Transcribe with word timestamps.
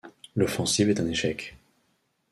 L'offensive 0.35 0.89
est 0.89 0.99
un 0.99 1.05
échec. 1.05 1.55